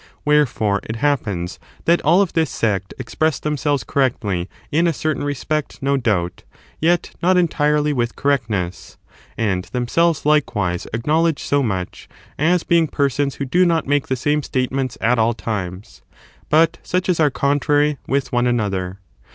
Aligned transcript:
Wherefore, 0.25 0.79
it 0.89 0.95
happens 0.95 1.59
that 1.85 2.01
all 2.01 2.23
of 2.23 2.33
this 2.33 2.49
sect 2.49 2.91
express 2.97 3.39
themselves 3.39 3.83
correctly 3.83 4.49
in 4.71 4.87
a 4.87 4.93
certain 4.93 5.23
respect, 5.23 5.77
no 5.83 5.95
doubt, 5.95 6.41
yet 6.79 7.11
not 7.21 7.37
entirely 7.37 7.93
with 7.93 8.15
correctness. 8.15 8.97
And 9.37 9.65
themselves, 9.65 10.25
likewise, 10.25 10.87
acknow 10.91 11.25
ledge 11.25 11.43
so 11.43 11.61
much, 11.61 12.09
as 12.39 12.63
being 12.63 12.87
persons 12.87 13.35
who 13.35 13.45
do 13.45 13.63
not 13.63 13.85
make 13.85 14.07
the 14.07 14.15
same 14.15 14.41
statements 14.41 14.97
at 14.99 15.19
all 15.19 15.35
times, 15.35 16.01
but 16.49 16.79
such 16.81 17.07
as 17.07 17.19
are 17.19 17.29
contrary 17.29 17.99
with 18.07 18.31
one 18.31 18.47
another. 18.47 18.97